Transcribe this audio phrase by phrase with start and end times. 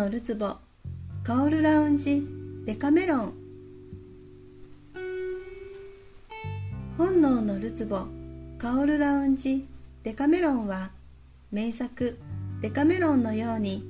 [0.00, 0.56] のるつぼ
[1.22, 2.26] カオルラウンジ。
[2.64, 3.34] デカメロン。
[6.96, 8.06] 本能のるつぼ
[8.56, 9.66] カオルラウンジ。
[10.02, 10.90] デカメロンは
[11.52, 12.18] 名作。
[12.62, 13.84] デカメロンのように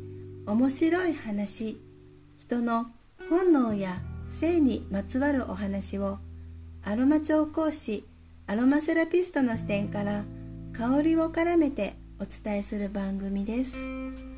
[0.47, 1.81] 面白い話。
[2.39, 2.87] 人の
[3.29, 6.19] 本能や性にまつわるお話を
[6.83, 8.05] アロマ調香師
[8.49, 10.25] アロマセラピストの視点から
[10.73, 14.30] 香りを絡めてお伝えする番組です。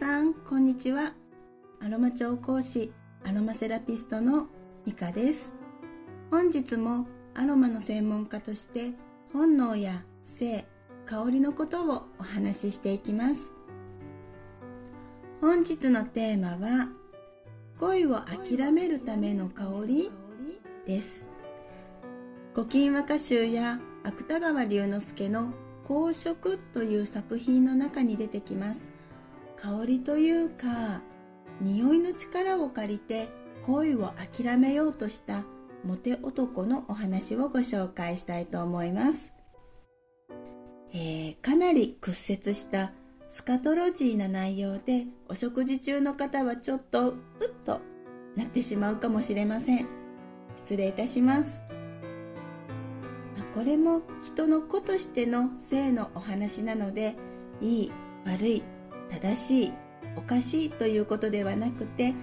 [0.00, 1.12] さんこんにちは。
[1.84, 2.90] アロマ調香師
[3.22, 4.46] アロマセラピストの
[4.86, 5.52] ミカです。
[6.30, 8.92] 本日もアロマの専門家として
[9.30, 10.64] 本能や性
[11.04, 13.52] 香りのことをお話ししていきます。
[15.42, 16.88] 本日のテーマは
[17.78, 20.10] 恋を諦めるための香り
[20.86, 21.28] です。
[22.54, 25.52] 古今和歌集や芥川龍之介の
[25.84, 28.88] 「公職」という作品の中に出てきます。
[29.60, 31.02] 香りというか
[31.60, 33.28] 匂いの力を借りて
[33.62, 35.44] 恋を諦めようとした
[35.84, 39.32] モテ男のお話をご紹介したいと思います、
[40.92, 42.92] えー、かなり屈折した
[43.30, 47.16] スカトロジーな内容でお食事中の方はちょっとうっ
[47.64, 47.80] と
[48.36, 49.86] なってしまうかもしれません。
[50.56, 51.60] 失礼いたします。
[53.54, 57.16] これも人の子としての性のお話なので
[57.60, 57.92] いい
[58.24, 58.62] 悪い
[59.10, 59.72] 正しい
[60.16, 62.14] おかしいということではなくて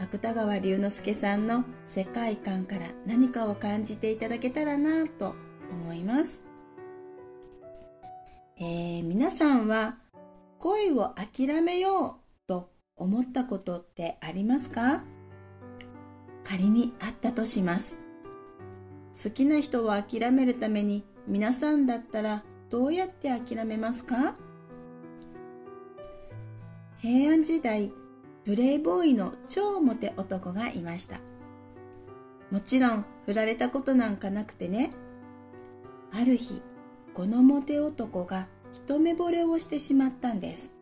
[0.00, 5.34] 芥川龍之介さんの世界観から何かを感じていただけたらなと
[5.70, 6.42] 思います、
[8.58, 9.98] えー、皆さんは
[10.58, 12.14] 恋を諦めよう
[12.46, 15.02] と思ったことってありますか？
[16.44, 17.96] 仮にあったとします。
[19.22, 24.34] 好きな人を諦めるために皆さんだったらどうやって諦めますか？
[27.02, 27.90] 平安時代
[28.44, 31.18] プレイボーイの超モテ男がいました。
[32.52, 34.92] もちろん振られたことなんかなくてね。
[36.12, 36.62] ある日
[37.12, 40.76] このモテ男が一目惚れをしてしまったんです。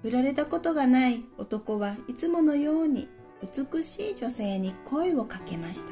[0.00, 3.10] 振られたことがない男はいつものように
[3.42, 5.90] 美しい女性に声をかけました。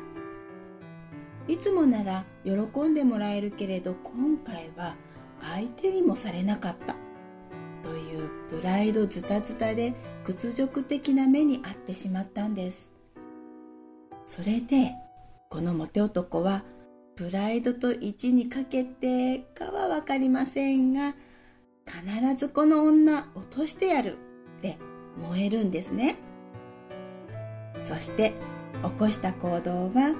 [1.46, 2.52] いつもなら喜
[2.88, 4.96] んでもらえるけれど今回は
[5.42, 7.03] 相手にもされなかった。
[8.48, 12.94] プライドズタズタで屈辱的な目に遭ってしまったんです。
[14.26, 14.94] それで
[15.50, 16.64] このモテ男は
[17.14, 21.14] プライドと1にかけてかは分かりませんが
[21.86, 24.16] 必ずこの女落としてやる
[24.58, 24.78] って
[25.30, 26.16] 燃えるんですね。
[27.82, 28.32] そして
[28.82, 30.14] 起こした行動は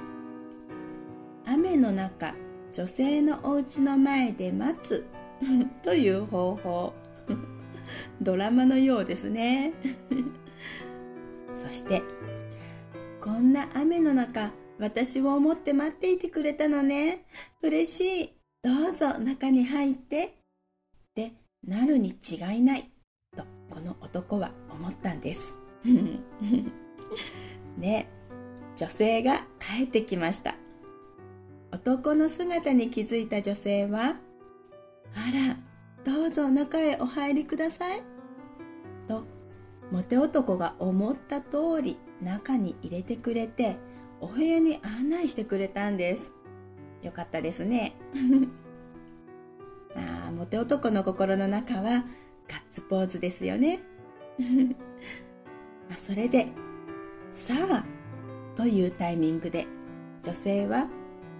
[1.45, 2.33] 雨の中
[2.73, 5.05] 女性のお家の前で待つ
[5.83, 6.93] という方法。
[8.21, 9.73] ドラマのようですね。
[11.63, 12.01] そして
[13.21, 17.25] こんな雨の中私を思って待っていてくれたのね。
[17.61, 18.33] 嬉しい。
[18.61, 20.23] どうぞ中に入って。
[20.25, 20.29] っ
[21.15, 21.33] て
[21.65, 22.91] なるに違いない。
[23.35, 25.57] とこの男は思ったんです。
[27.77, 28.07] で
[28.75, 30.55] 女性が帰ってきました。
[31.71, 34.17] 男の姿に気づいた女性は
[35.13, 35.57] あら
[36.05, 38.03] どうぞ中へお入りください。
[39.07, 39.25] と、
[39.91, 43.77] モテ男が思った通り中に入れてくれて、
[44.21, 46.33] お部屋に案内してくれたんです。
[47.01, 47.95] よかったですね。
[49.95, 52.05] あモテ男の心の中は
[52.47, 53.81] ガッツポーズですよね。
[55.89, 56.49] まそれで、
[57.33, 57.85] さあ、
[58.55, 59.67] というタイミングで、
[60.21, 60.87] 女性は、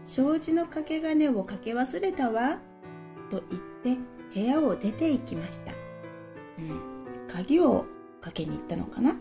[0.04, 2.60] 障子の掛け金をかけ忘れたわ、
[3.30, 3.62] と言っ
[3.98, 5.72] て部屋を出て行きました。
[6.60, 7.86] うん、鍵を
[8.22, 9.18] かけに行ったのかな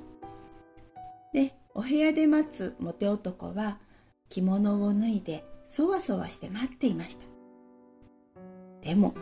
[1.32, 3.78] で、お部屋で待つモテ男は
[4.28, 7.25] 着物を脱いでそわそわして待っていました。
[8.82, 9.14] でも、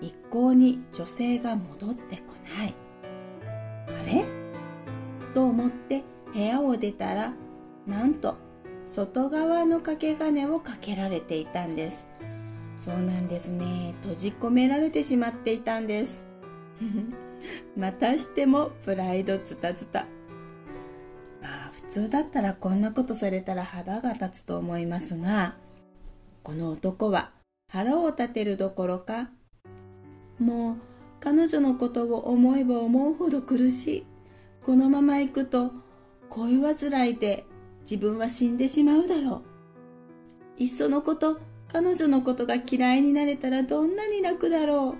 [0.00, 2.74] 一向に女性が戻ってこない。
[3.88, 4.26] あれ？
[5.32, 7.32] と思って部屋を出たら、
[7.86, 8.36] なんと
[8.86, 12.08] 外側の掛け金をかけられていたんです。
[12.76, 13.94] そうなんですね。
[14.02, 16.26] 閉じ込められてしまっていたんです。
[17.76, 20.06] またしてもプライドズタズタ。
[21.40, 25.56] まあ普通だったらこんなことされたら肌が立つと思いますが
[26.42, 27.32] この男は
[27.68, 29.30] 腹を立てるどころか
[30.38, 30.76] もう
[31.20, 34.06] 彼女のことを思えば思うほど苦しい。
[34.62, 35.72] このまま行くと
[36.28, 37.44] 恋煩いで
[37.82, 39.42] 自分は死んでしまうだろ
[40.58, 40.62] う。
[40.62, 44.92] いっそのこと彼女のことが嫌いになれたらどんなに楽だろう。
[44.92, 44.96] っ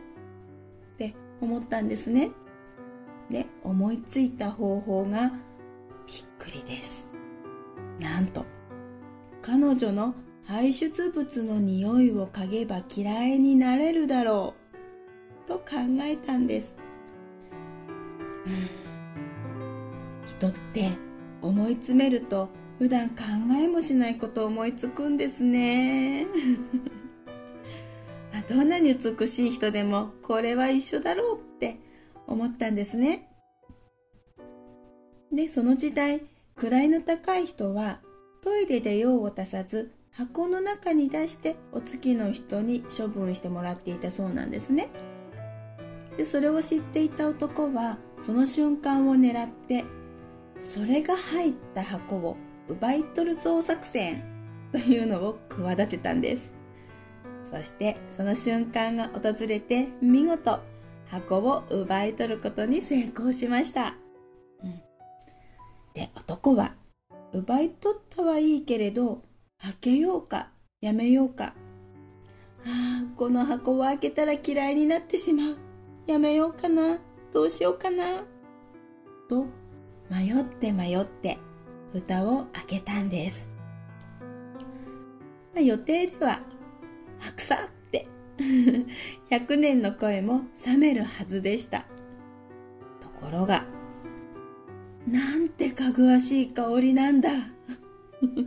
[0.98, 2.30] て思ったんですね。
[3.30, 5.32] で思いついた方法が
[6.06, 7.08] びっくりです。
[8.00, 8.44] なんと
[9.42, 10.14] 彼女の
[10.44, 14.66] 排出物の匂いを嗅げば嫌いになれるだろう。
[15.46, 15.64] と考
[16.00, 16.76] えたんです、
[18.46, 20.90] うん、人って
[21.40, 22.48] 思い詰めると
[22.78, 23.22] 普段考
[23.58, 26.26] えもしないことを思いつくんですね。
[28.48, 31.78] どんなに美しい人でもこれは一緒だろうって
[32.26, 33.30] 思ったんですね。
[35.32, 36.22] でその時代
[36.56, 38.00] 位の高い人は
[38.42, 44.88] トイレで用を足さず箱の中に出してお月の人に処分してもらっていたそうなんですね。
[46.16, 49.84] でそれを知っていた男はその瞬間を狙って
[50.60, 52.36] それが入った箱を
[52.68, 54.22] 奪い取るぞ作戦
[54.72, 56.54] というのを企てたんです。
[57.50, 60.58] そしてその瞬間が訪れて見事
[61.06, 63.94] 箱を奪い取ることに成功しました、
[64.64, 64.82] うん、
[65.94, 66.74] で男は
[67.32, 69.22] 奪い取ったはいいけれど
[69.62, 71.54] 開けようかやめようか。
[72.64, 75.56] ああこの箱を開けたら嫌いになってしまう。
[76.06, 76.98] やめようかな
[77.32, 78.24] どうしようかな。
[79.28, 79.46] と
[80.10, 81.38] 迷って迷って
[81.92, 83.48] 蓋を開けたんです、
[85.54, 86.40] まあ、予定では
[87.20, 88.06] 「白さ!」って
[89.30, 91.86] 100年の声も冷めるはずでした
[93.00, 93.64] ところが
[95.06, 97.30] なんてかぐわしい香りなんだ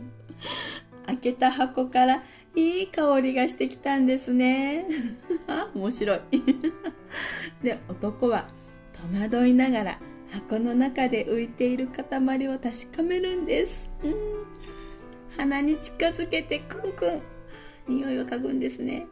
[1.06, 2.22] 開けた箱から
[2.54, 4.86] いい香りがしてきたんですね。
[5.74, 6.20] 面白い。
[7.62, 8.48] で、男は
[8.92, 9.98] 戸惑いながら
[10.30, 13.90] 箱の中で浮いている塊を確かめるんです。
[14.02, 14.14] うん、
[15.36, 17.22] 鼻に近づけてクンクン。
[17.88, 19.06] 匂いを嗅ぐんですね。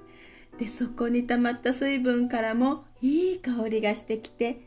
[0.58, 4.60] で、そこに溜まった水分からもいい香りがしてきて、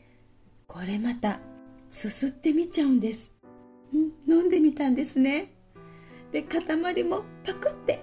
[0.66, 1.40] これまた
[1.90, 3.32] すすってみちゃうんです。
[3.92, 5.52] うん、飲んでみたんですね。
[6.32, 8.00] で塊もパクって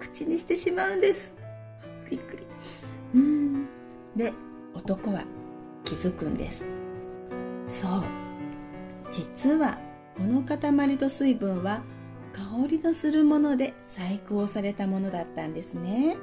[0.00, 1.32] 口にしてしまうんです
[2.10, 2.42] びっくり
[3.14, 3.66] うん
[4.16, 4.32] で
[4.74, 5.22] 男は
[5.84, 6.66] 気づくんです
[7.70, 8.04] そう。
[9.10, 9.78] 実は
[10.16, 11.82] この塊と水分は
[12.32, 16.16] 香りのするもので細工をされたものだったんですね。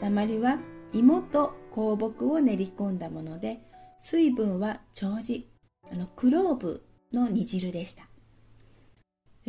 [0.00, 0.58] 塊は
[0.92, 3.60] 芋と香木を練り込んだもので
[3.98, 5.44] 水分は長寿
[5.90, 6.82] あのクローブ
[7.12, 8.08] の煮汁でした。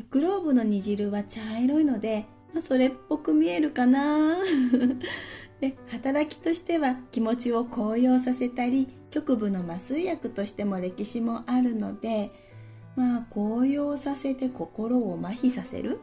[0.09, 4.37] グローブの煮汁は茶色いので、まあ、それっぽく見えるかな。
[5.61, 12.31] で働きとしては気持ちを高揚させたり局部の麻酔薬としても歴史もあるので
[12.95, 15.99] まあ高揚させて心を麻痺させる、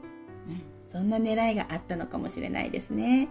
[0.49, 3.29] うん、そんな狙いがあったのかもしれないですね。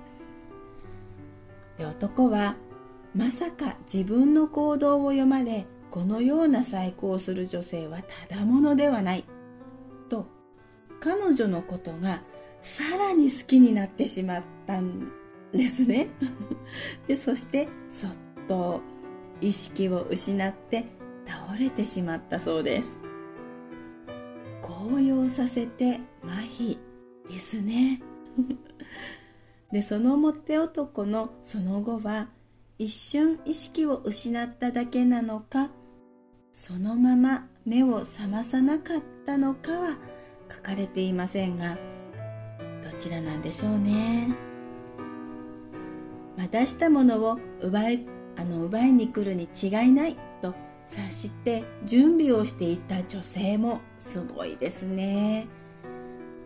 [1.77, 2.55] で男は
[3.13, 9.25] まさか自分の行動を読まれこのような細工をする女性はただものではない
[10.09, 10.27] と
[10.99, 12.21] 彼女のことが
[12.61, 15.11] さらに好きになってしまったん
[15.55, 16.07] ですね。
[17.07, 18.11] でそしてそっ
[18.47, 18.81] と
[19.41, 20.85] 意識を失って
[21.25, 23.01] 倒れてしまったそうです。
[24.61, 26.77] 高揚させて麻痺
[27.29, 28.01] ですね。
[29.71, 32.29] でそのモテ男のその後は
[32.77, 35.71] 一瞬意識を失っただけなのか
[36.51, 39.97] そのまま目を覚まさなかったのかは
[40.49, 41.77] 書かれていませんが
[42.83, 44.35] どちらなんでしょうね、
[46.37, 48.05] まあ、出したものを奪い
[48.37, 50.53] あの奪いに来るに違いないと
[50.85, 55.47] 察して準備をしていた女性もすごいですね。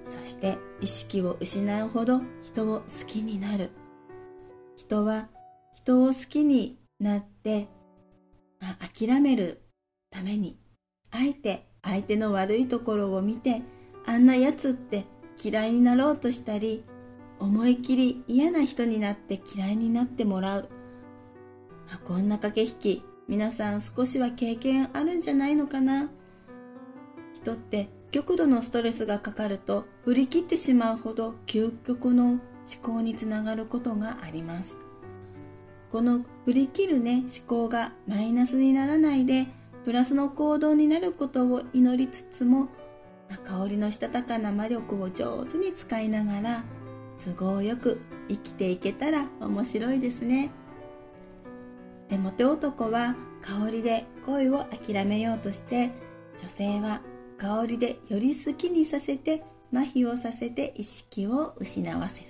[0.06, 3.72] そして意識を失うほど人を好きになる。
[4.76, 5.28] 人は
[5.74, 7.68] 人を好きになって、
[8.60, 9.62] まあ、諦める
[10.10, 10.58] ために
[11.12, 13.62] あえて相手の悪いところを見て
[14.06, 15.06] あんなやつって
[15.42, 16.84] 嫌いになろうとしたり
[17.40, 20.70] 思い切り嫌な人になって嫌いになってもらう、
[21.88, 26.10] まあ、こんな駆け引き皆さん少しは経験あるんじゃないのかな。
[27.34, 32.40] 人って極度のストレスがかかると振り切ってしまうほど究極の思
[32.82, 34.80] 考につながることがあります。
[35.92, 39.48] この振り切るね思考がマイナスにならないで
[39.86, 42.68] プラスの行動になることを祈りつつも
[43.44, 46.64] 香りのしたたかな魔力を上手に使いながら
[47.24, 48.00] 都合よく
[48.30, 50.52] 生きていけたら面白いですね。
[52.10, 55.92] でモテ男は香りで恋を諦めようとして
[56.38, 57.02] 女性は
[57.38, 62.28] 香りでより好きにさせて麻痺をさせて意識を失わせる、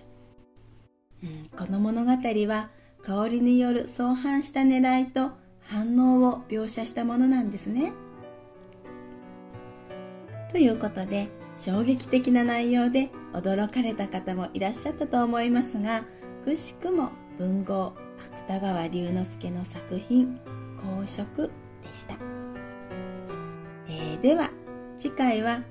[1.24, 2.70] うん、この物語は
[3.02, 5.32] 香りによる相反した狙いと
[5.62, 7.94] 反応を描写したものなんですね。
[10.52, 11.30] ということで
[11.60, 16.06] 衝撃的な内容で驚かれた方もいらっしゃったと思いますが
[16.44, 17.94] くしくも文豪
[18.48, 20.40] 芥川龍之介の作品
[20.82, 21.52] 「公職」
[21.84, 22.16] でした、
[23.90, 24.52] えー、では
[24.98, 25.64] 次回は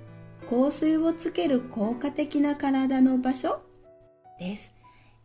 [0.49, 3.63] 香水をつける効果的な体の場所
[4.39, 4.75] です、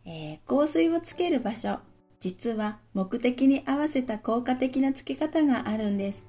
[0.06, 1.78] えー、香水をつける場所
[2.20, 6.26] 実は目的に合わせた効果的なつけ方があるんです。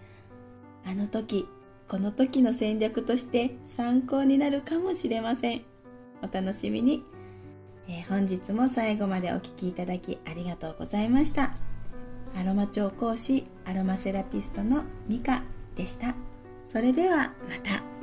[0.84, 1.48] あの時
[1.88, 5.62] この時の戦略として参考になるかもしれません。
[6.22, 7.04] お楽しみに。
[7.88, 11.56] えー、本日も最後までお聴きいただきありがとうございました。
[12.36, 15.44] アロマ調講師アロマセラピストのミカ
[15.75, 16.15] でした。
[16.68, 17.94] それではまた。